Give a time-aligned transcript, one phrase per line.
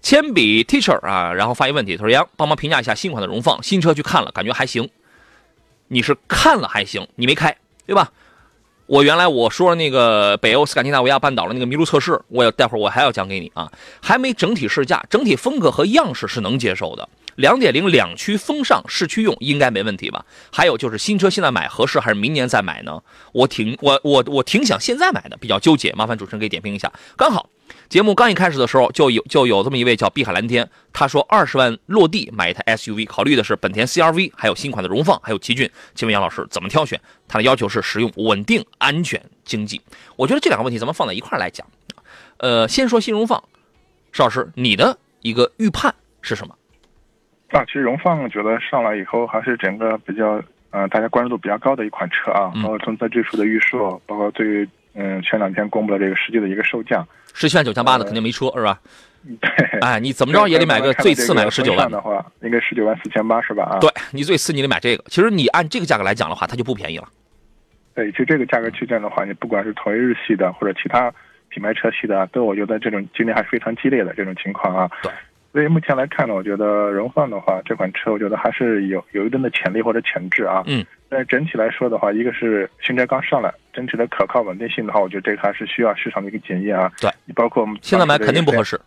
[0.00, 4.88] 铅笔 teacher 啊，然后发一问题，他说杨帮忙评价一下新款的荣放，新车去看了，感觉还行。
[5.88, 8.12] 你是看了还行，你没开对吧？
[8.86, 17.06] 我原来我说那个北欧斯堪的纳维亚半岛的那个麋鹿测试，我待会儿我还要讲给你啊，还没整体试驾，整体风格和样式是能接受的。
[17.36, 20.24] 两点零两驱风尚市区用应该没问题吧？
[20.50, 23.02] 还有就是新车现在买合适还是明年再买呢？
[23.32, 26.90] 我挺我我我挺想现在买的，比较纠结，麻烦主持人给点评一下。
[27.14, 27.50] 刚好
[27.88, 35.70] 节目刚一开始的时候就有就有这么一位叫碧海蓝天，他说二十万落地买一台 SUV，考虑的是本田 CRV，还有新款的荣放，还有奇骏。
[35.94, 37.00] 请问杨老师怎么挑选？
[37.26, 39.80] 他的要求是实用、稳定、安全、经济。
[40.16, 41.66] 我觉得这两个问题咱们放在一块来讲。
[42.36, 43.42] 呃，先说新荣放，
[44.12, 46.54] 邵老师，你的一个预判是什么？
[47.48, 58.80] 啊，其实荣放我觉得上来以后还是整个比较，呃，大家关注度比较高的一款车啊，包括从在最初的预售，包括对，嗯，前两天公布了这个实际的一个售价，十七万九千八的肯定没车是吧？
[59.40, 59.48] 对，
[59.80, 63.64] 哎，你怎么着也得买个最次买个十九万的话，应该十九万四千八是吧？
[63.64, 67.08] 啊，对你最次你得买这个，其实你按这个价格来讲的话，它就不便宜了。
[67.94, 71.12] 对，其实这个价格区间的话，你不管是同一日系的或者其他
[71.48, 74.90] 品牌车系的，都我觉得这种竞争还是非常激烈的这种情况啊。
[75.02, 75.12] 对。
[75.58, 80.62] 所以目前来看呢，我觉得荣放的话，这款车我觉得还是有有一定的潜力或者潜质啊。
[80.68, 80.86] 嗯。
[81.08, 86.88] 但是整体来说的话，一个是新车刚上来，整体的可靠稳定性的话，我觉得这个还是需要市场的一个检验啊。
[87.00, 87.10] 对。
[87.24, 88.80] 你包括我们现在买肯定不合适。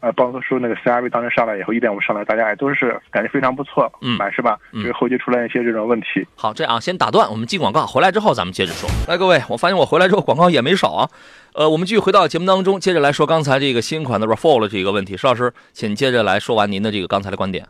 [0.00, 4.58] 啊，包括说那个 CRV 当时上来以后，一点五上来，大家也都是感觉非常不错，嗯，买是吧？
[4.72, 4.82] 嗯。
[4.82, 6.26] 就是后期出来一些这种问题。
[6.36, 8.88] 好，这样先打断，我们进广告，回来之后咱们接着说。
[9.08, 11.08] 来，各位，我发现我回来之后广告也没少啊。
[11.54, 15.16] 呃，我们继续回到节目当中，接着来说刚才这个新款的 RAV4 这个问题。
[15.16, 17.66] 石老师，请接着来说完您的这个刚才的观点。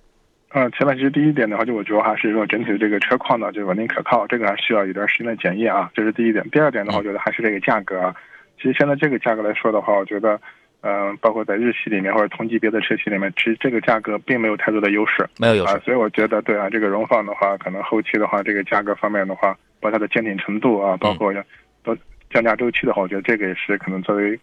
[0.55, 6.43] 嗯，前面其实第一点的话，就我觉得还是说整体的这个车况呢，就稳定可靠，这个还需要一段时间的检验啊，这是第一点。
[6.51, 8.15] 第二点的话，我觉得还是这个价格啊。
[8.57, 10.41] 其实现在这个价格来说的话，我觉得，
[10.83, 15.79] 嗯，包括在日系里面或者同级别的车企里面，其实这个价格并没有太多的优势，没有优势。
[15.85, 21.43] 所以我觉得，对啊，这个荣放的话，可能后期的话，这个价格方面的话，包括它的坚挺程度啊，包括要
[21.83, 21.97] 都。
[22.31, 24.39] 降价周期的话，我觉得这个也是可能作为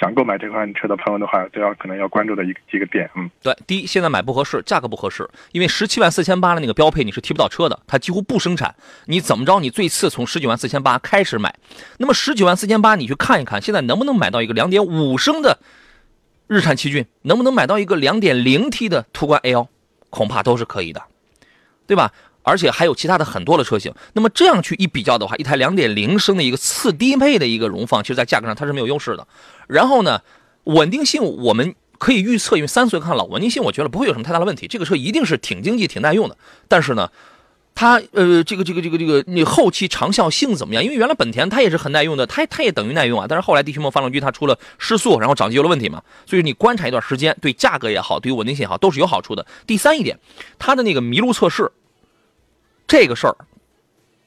[0.00, 3.10] 想购买这款车的朋友的话，都要可能要关注的一几个点。
[3.14, 8.74] 嗯，对，第一，现在买不合适，价格不合适，因为十七万四千八的那个标配你是提不到车的，它几乎不生产。
[9.04, 11.54] 你怎么着，你最次从十九万四千八开始买，
[11.98, 15.58] 那么十九万四千八你去看一看，现在能不能买到一个两点五升的
[16.46, 19.68] 日产奇骏，能不能买到一个两点零 T 的途观 L，
[20.08, 21.02] 恐怕都是可以的，
[21.86, 22.10] 对吧？
[22.42, 29.26] 而且还有其他的很多的车型，那么这样去一比较的话，一台2.0升的一个次低配的一个荣放，其实在价格上它是没有优势的。
[29.68, 30.20] 然后呢，
[30.64, 34.66] 稳定性我们可以预测，因为三岁看老，稳定性我觉得不会有什么太大的问题。
[34.66, 36.36] 这个车一定是挺经济、挺耐用的。
[36.66, 37.10] 但是呢，
[37.74, 40.82] 它呃，这个这个这个这个，你后期长效性怎么样？
[40.82, 43.26] 因为原来本田它也是很耐用的，它它也等于耐用啊。
[43.28, 46.02] 但是后来地区末发动机它出了失速，然后长机油的问题嘛。
[46.24, 49.46] 所以你观察一段时间，对价格也好，对于稳定性也好，都是有好处的。
[49.66, 50.18] 第三一点，
[50.58, 51.70] 它的那个麋鹿测试。
[52.90, 53.36] 这个事儿，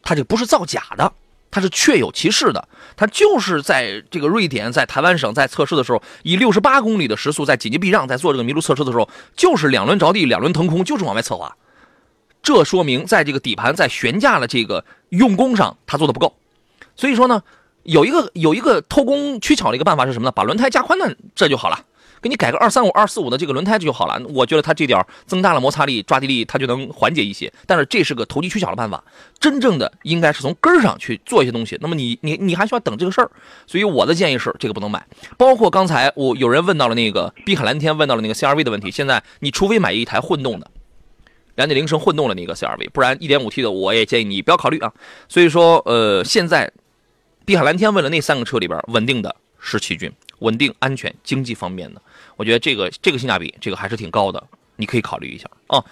[0.01, 1.11] 它就不是造假的，
[1.51, 2.65] 它是确有其事的。
[2.95, 11.53] 它就是在这个瑞典，在台湾省在测试的时候，以六十八公里的时速在紧急避让，在做这个麋鹿测试的时候，就是两轮着地，两轮腾空，就是往外侧滑。
[12.41, 16.33] 这说明在这个底盘在悬架的这个用功上，它做的不够。
[16.95, 17.43] 所以说呢，
[17.83, 20.31] 有一个有一个偷工取巧的一个办法是什么呢？
[20.31, 21.83] 把轮胎加宽呢，这就好了。
[22.23, 24.19] 给你改个二三五、二四五的这个轮胎就好了。
[24.29, 27.51] 我觉得它这点增大了摩擦力、抓地力，它就能缓解一些。
[27.67, 29.03] 但是这是个投机取巧的办法，
[29.41, 31.77] 真正的应该是从根上去做一些东西。
[31.81, 33.29] 那么你你你还需要等这个事儿。
[33.67, 35.05] 所以我的建议是，这个不能买。
[35.37, 38.89] 包括刚才我有人问到了那个碧海蓝天问到了那个 CRV 的问题。
[38.89, 40.71] 现在你除非买一台混动的，
[41.55, 44.93] 两点零升混动的那个 CRV，不然一点五 T 的我也建议你不要考虑啊。
[45.27, 46.71] 所以说，呃，现在
[47.43, 52.01] 碧海蓝天问了那三个车里边稳定的是奇骏，稳定、安全、经济方面的。
[52.35, 55.83] 我觉得这个这个性价比，这个还是挺高的，你可以考虑一下啊。